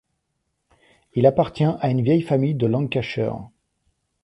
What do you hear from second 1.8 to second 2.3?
une vieille